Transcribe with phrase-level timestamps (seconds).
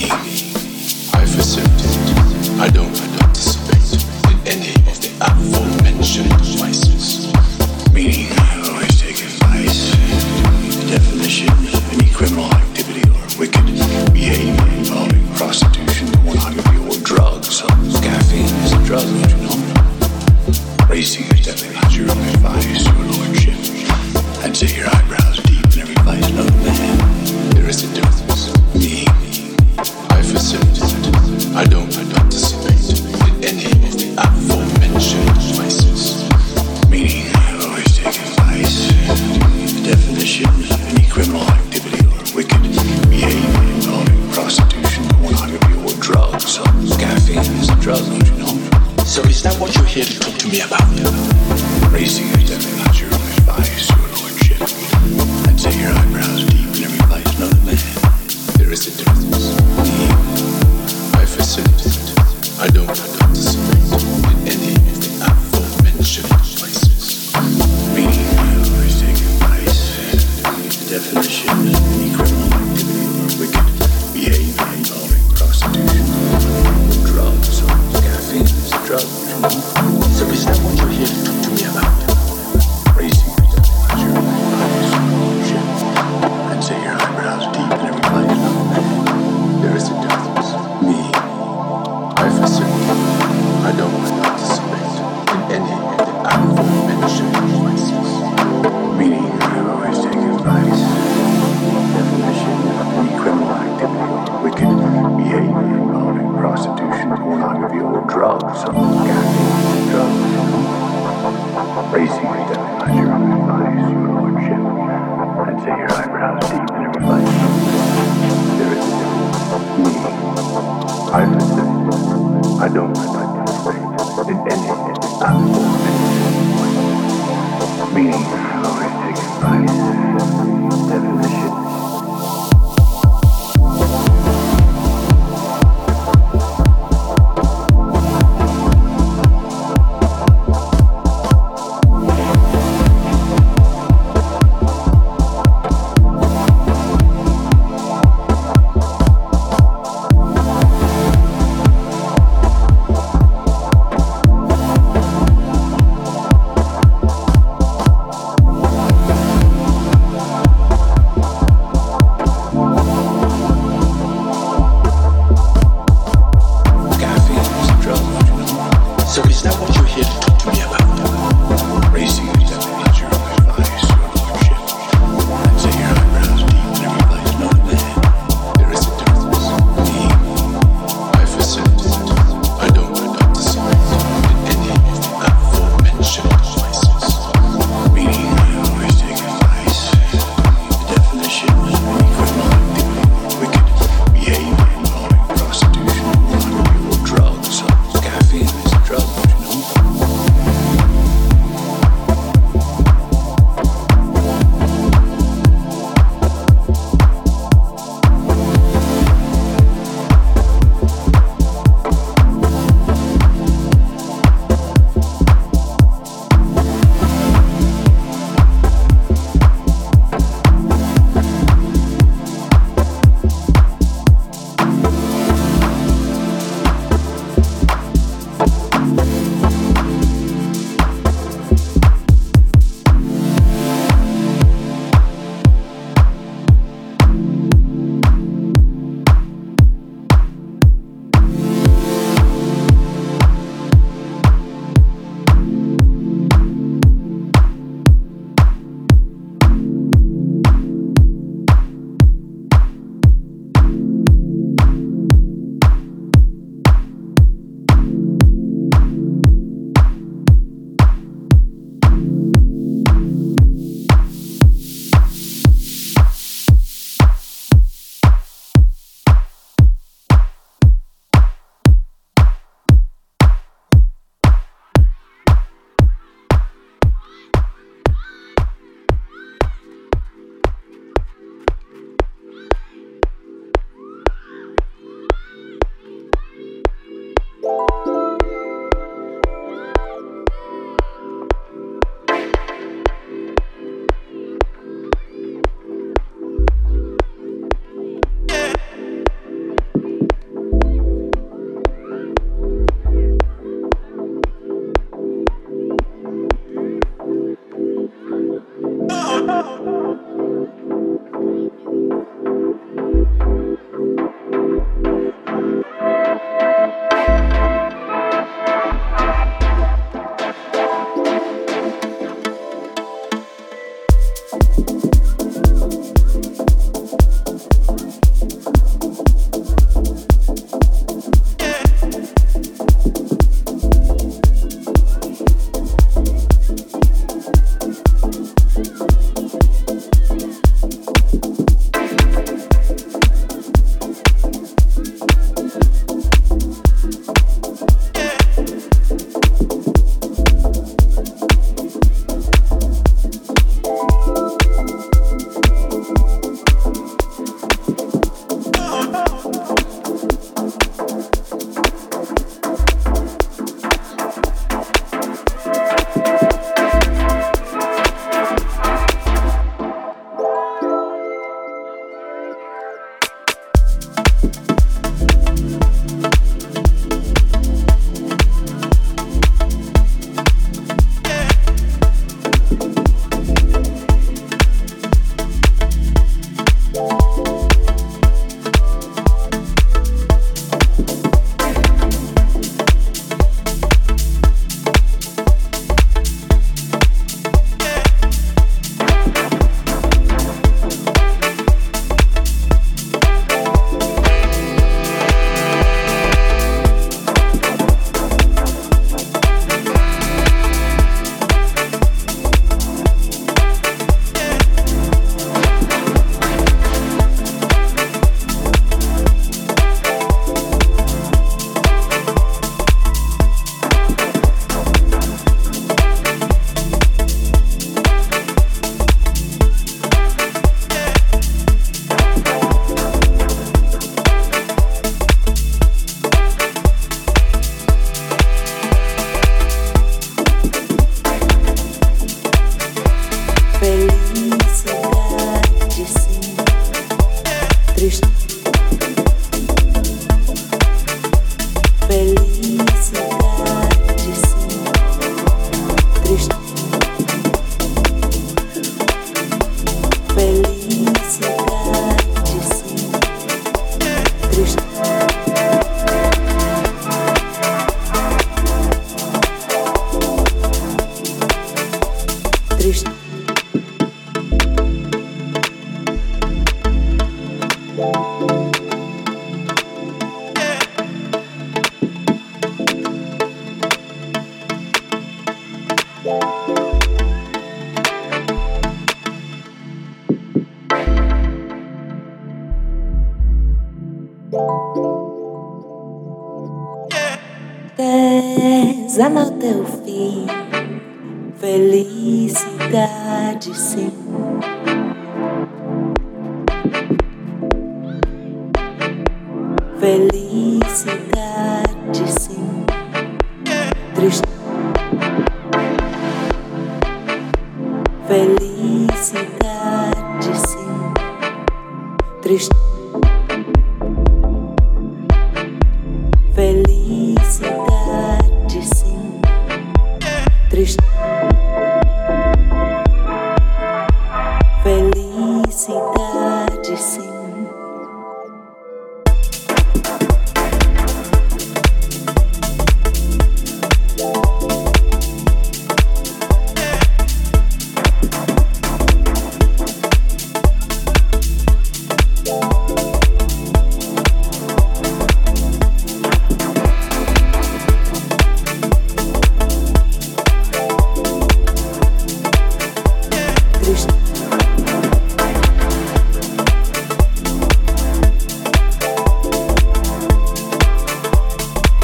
[0.00, 0.54] difference.
[1.14, 2.60] Me, I facilitate.
[2.60, 3.09] I don't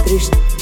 [0.07, 0.56] tristeza.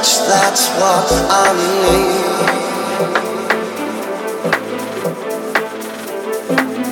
[0.00, 1.52] That's what I
[1.82, 2.28] need.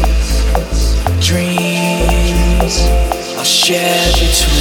[1.26, 2.76] Dreams
[3.38, 4.58] are shared between.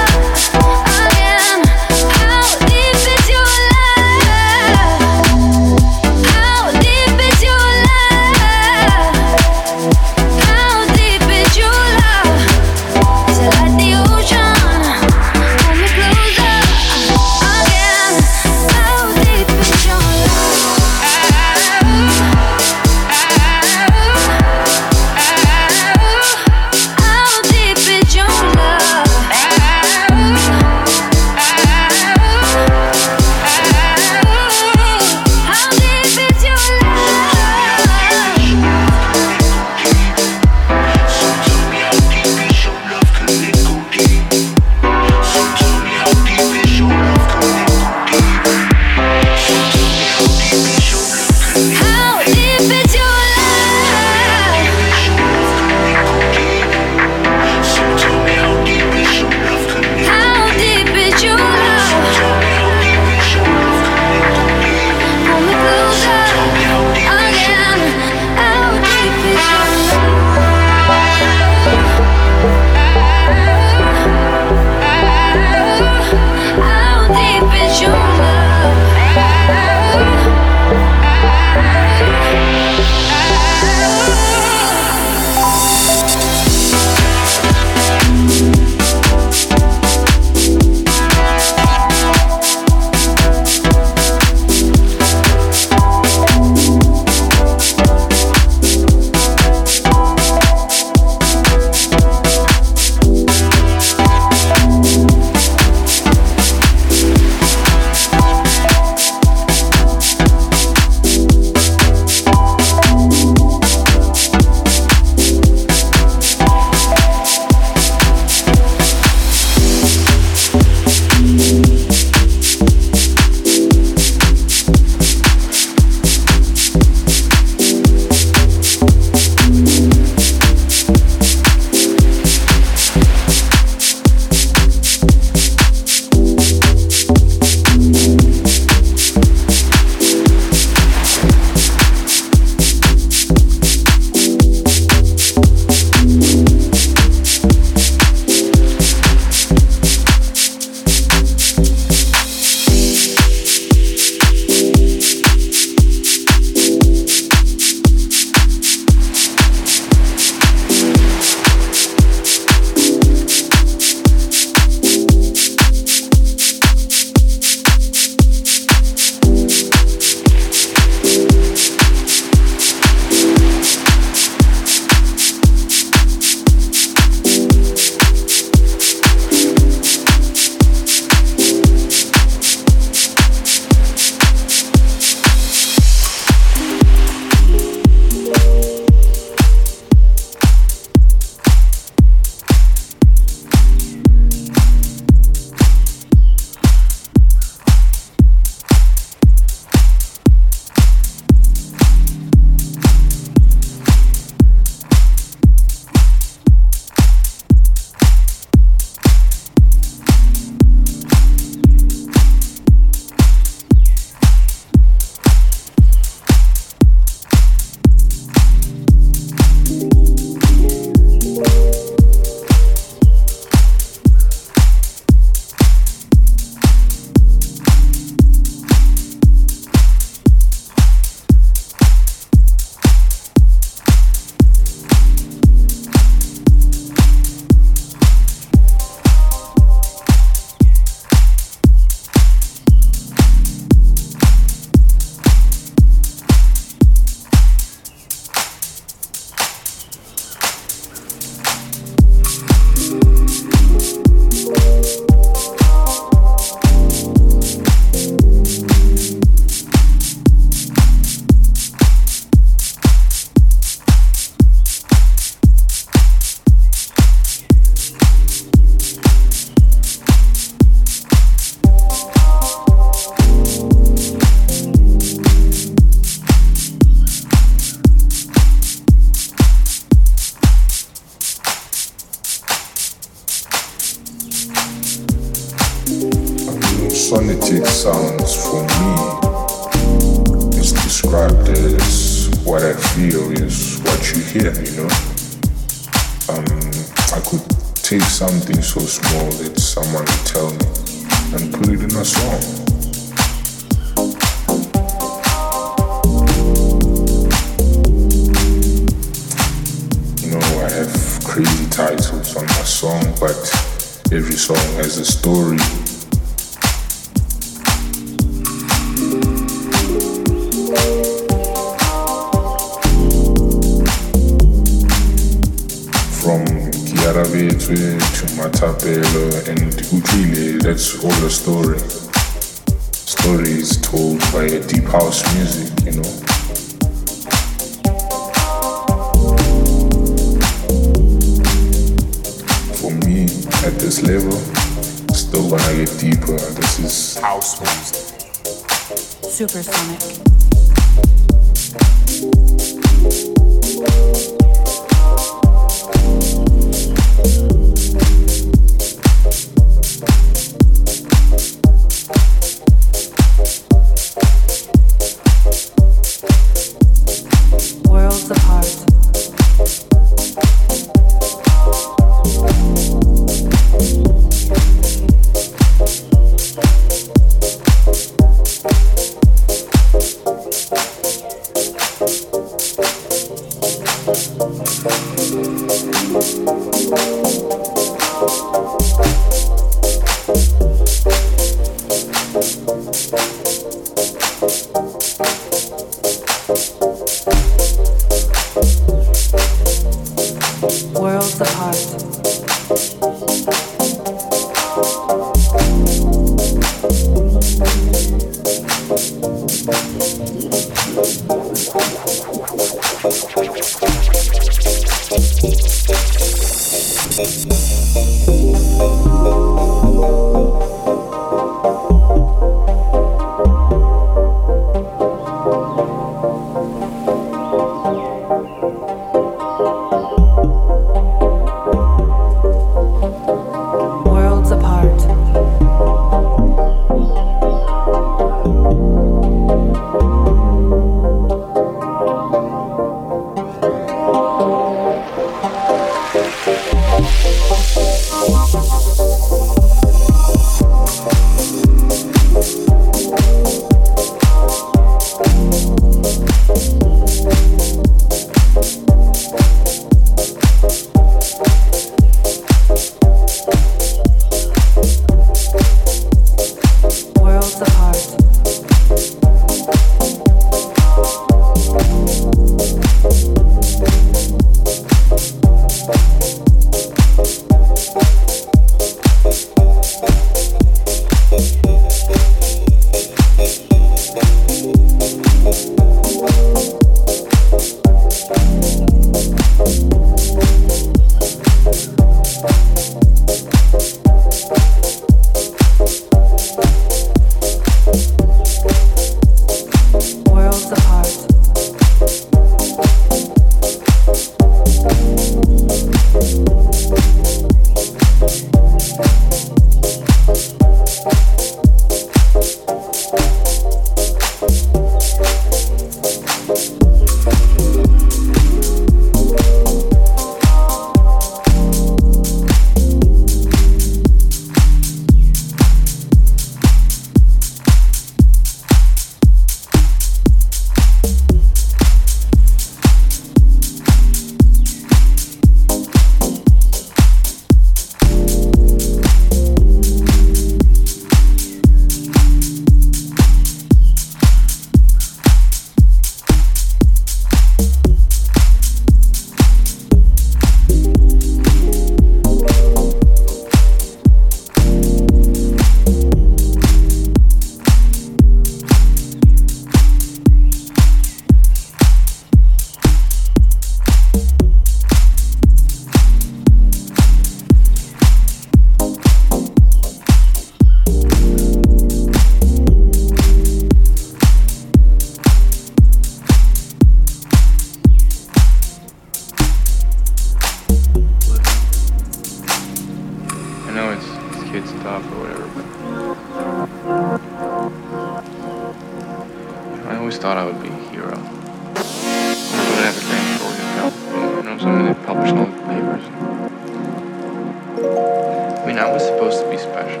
[599.30, 600.00] Supposed to be special.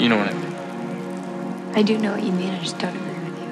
[0.00, 0.54] You know what I mean?
[1.74, 3.48] I do know what you mean, I just don't agree with you.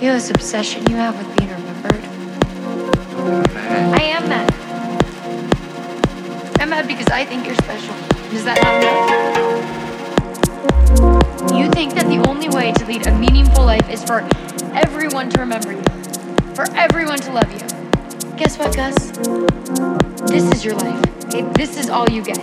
[0.00, 2.04] You know this obsession you have with being remembered?
[3.94, 4.52] I am mad.
[6.60, 7.94] I'm mad because I think you're special.
[8.34, 9.19] Is that not enough?
[11.80, 14.20] Think that the only way to lead a meaningful life is for
[14.74, 15.82] everyone to remember you,
[16.54, 17.58] for everyone to love you.
[18.36, 18.94] Guess what, Gus?
[20.28, 21.24] This is your life.
[21.24, 21.40] Okay?
[21.54, 22.36] This is all you get.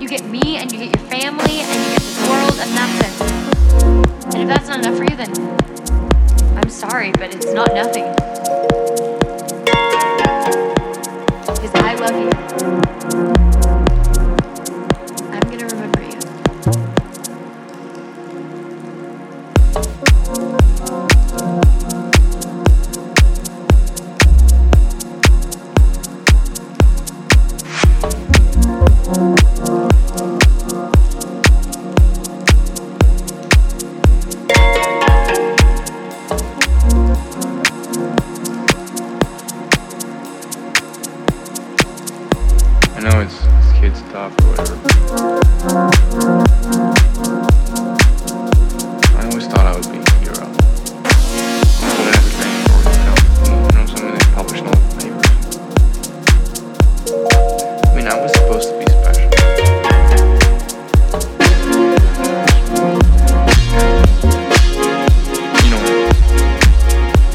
[0.00, 2.98] You get me, and you get your family, and you get this world, and that's
[3.04, 3.12] it.
[4.32, 5.30] And if that's not enough for you, then
[6.56, 8.04] I'm sorry, but it's not nothing.
[11.44, 12.37] Because I love you.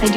[0.03, 0.11] Your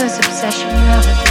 [0.00, 1.27] obsession, you have it.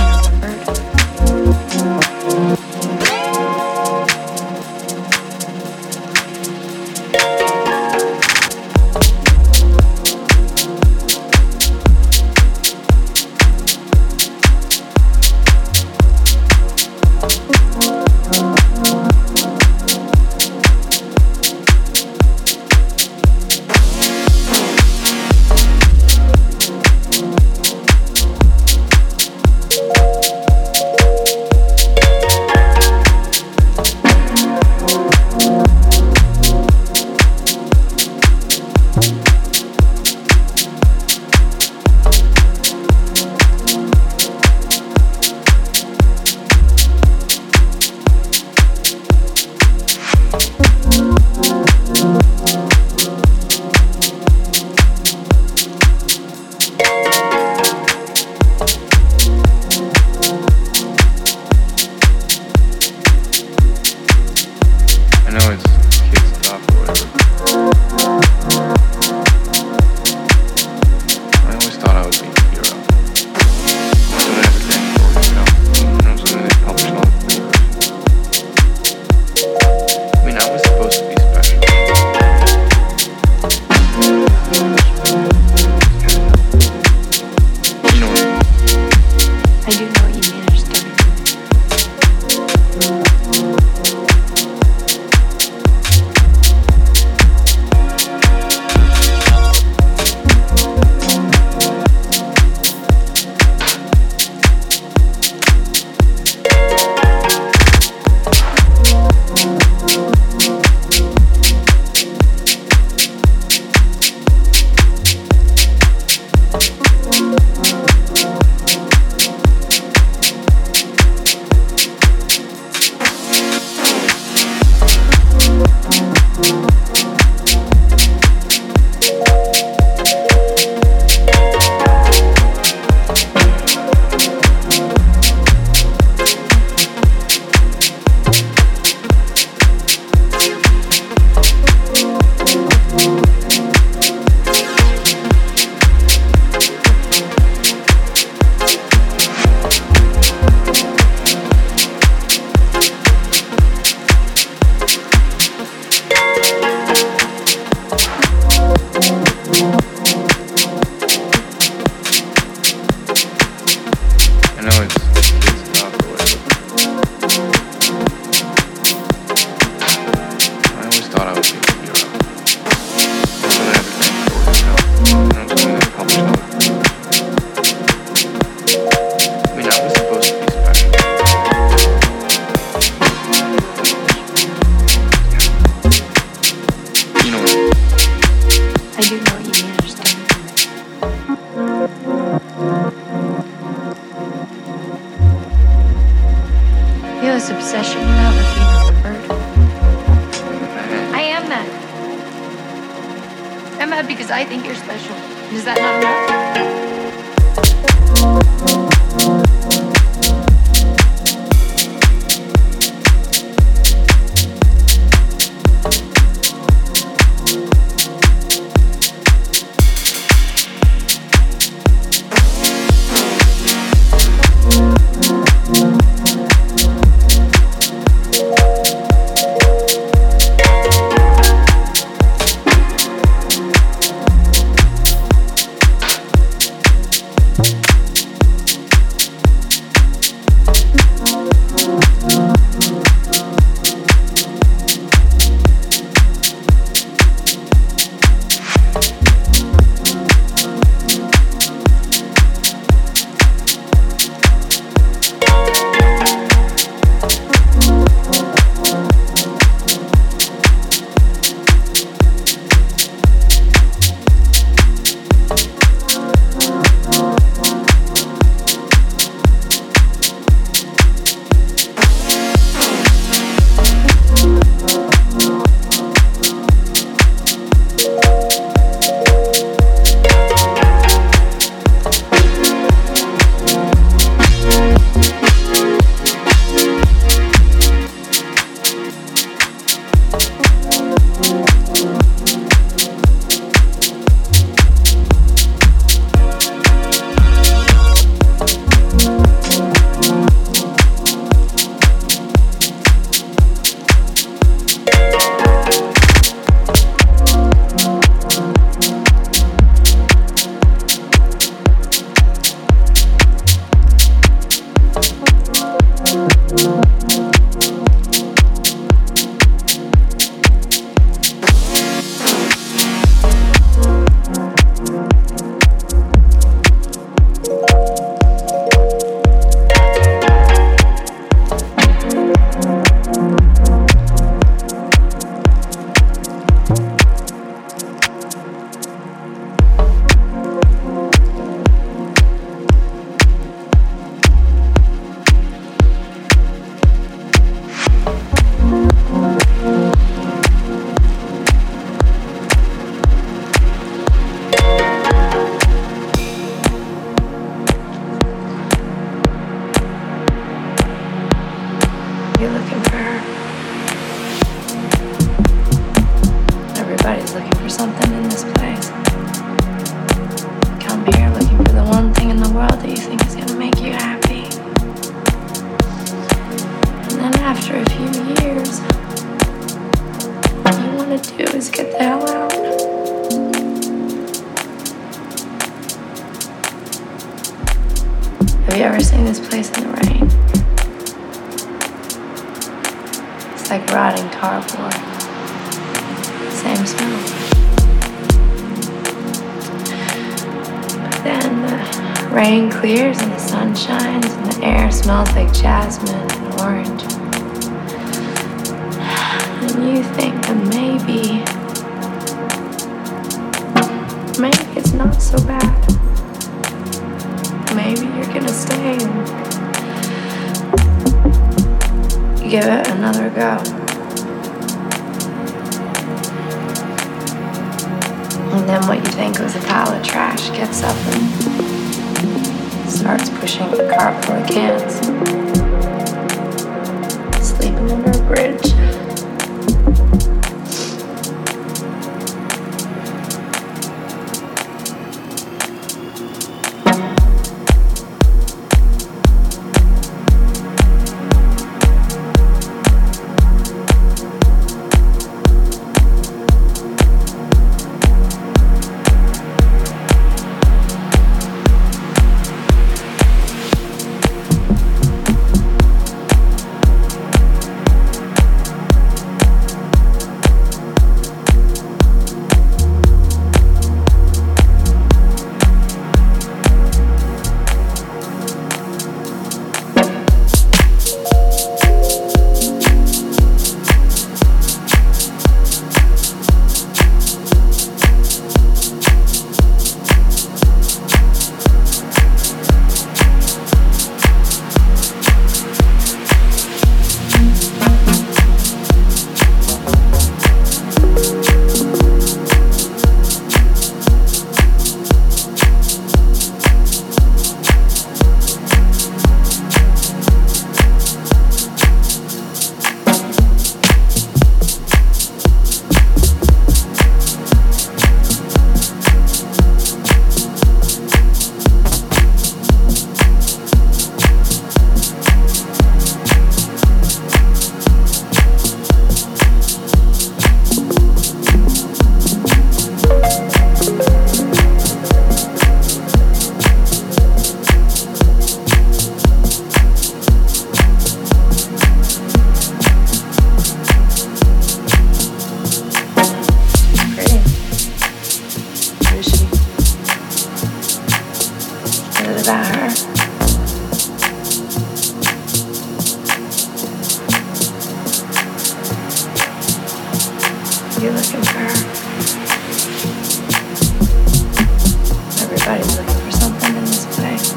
[565.63, 567.71] Everybody's looking for something in this place.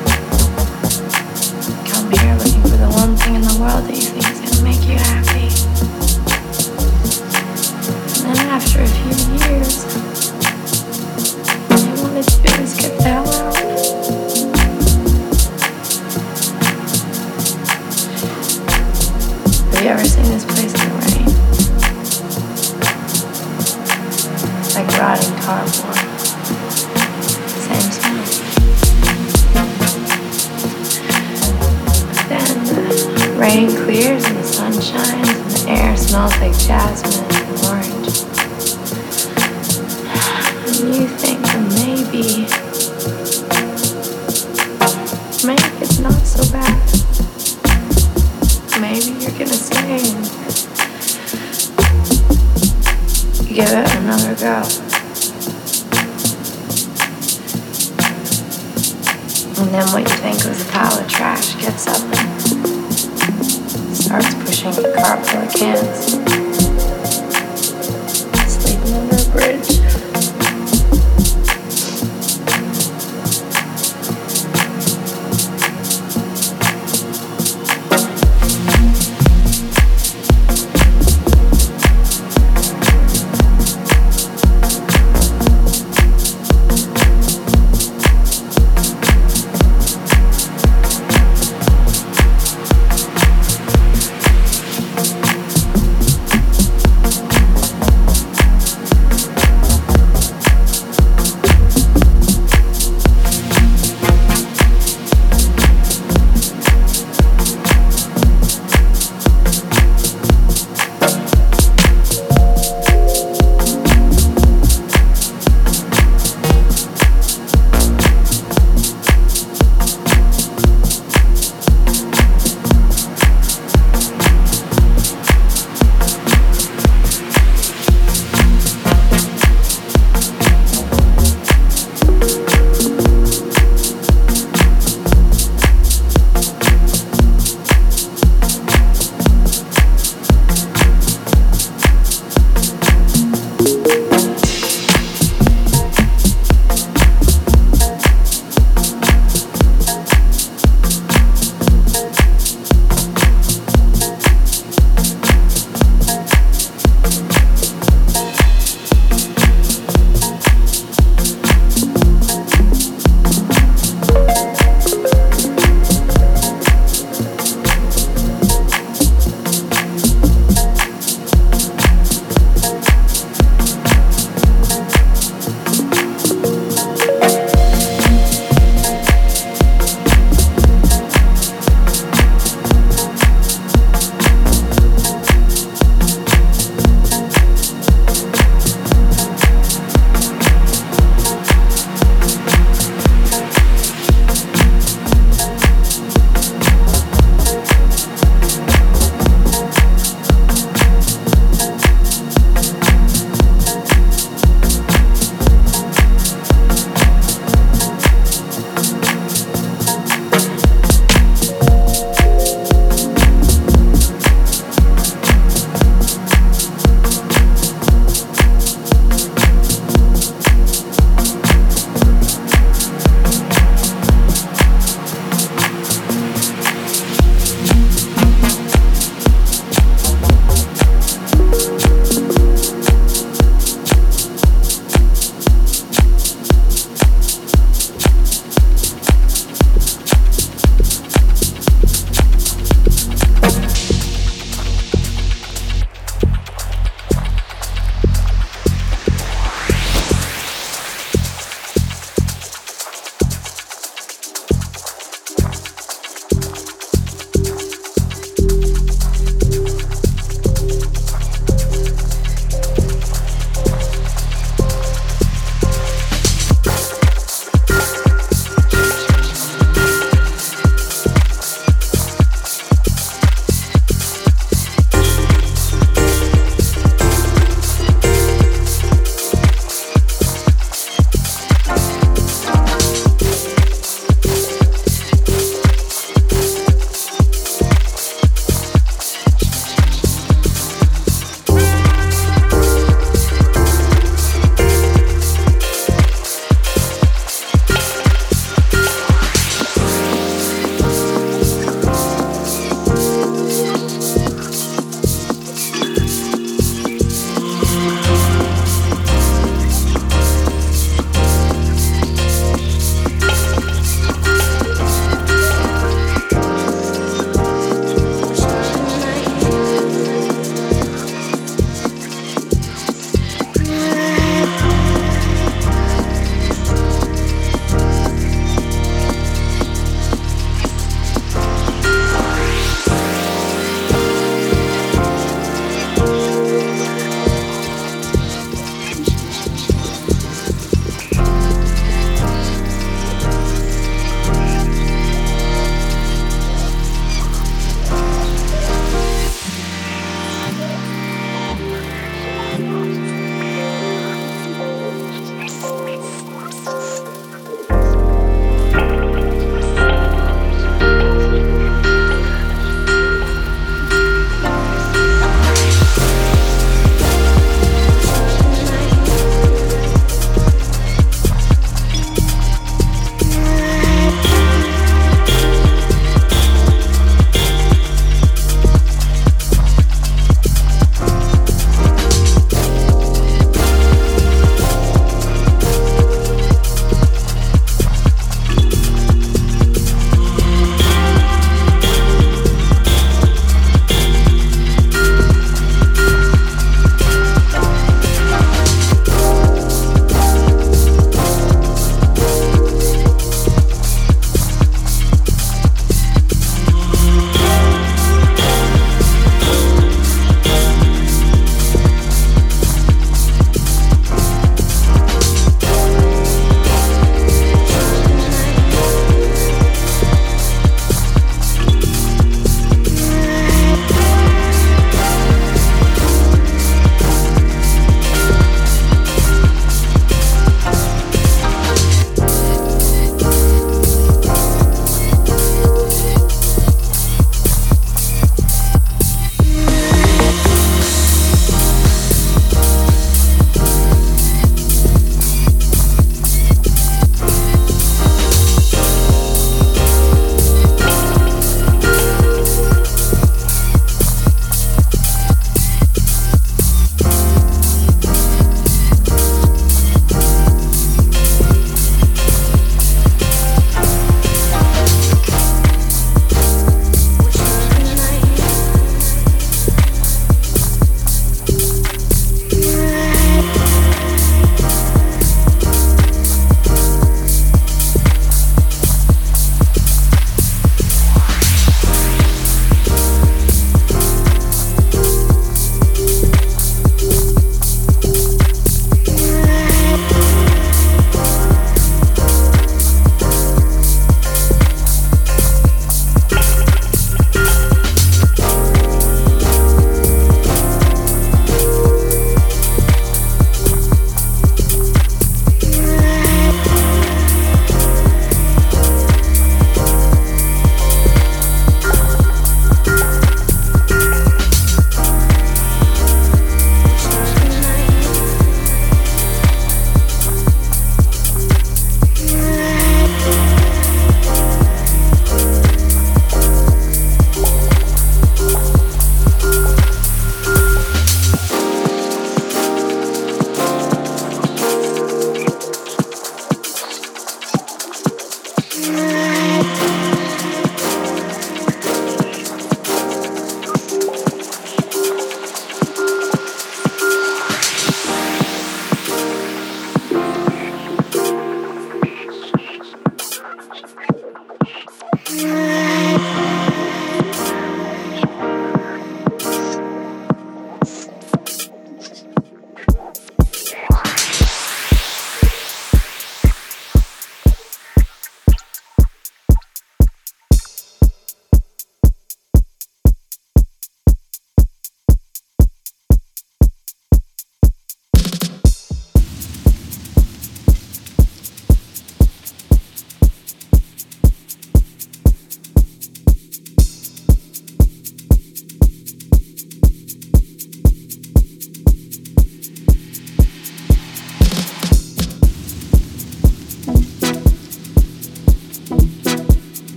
[1.90, 4.52] Come here looking for the one thing in the world that you think is going
[4.52, 5.46] to make you happy.
[8.26, 8.89] And then after a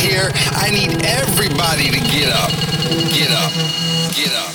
[0.00, 2.50] here, I need everybody to get up.
[3.12, 3.52] Get up.
[4.14, 4.49] Get up.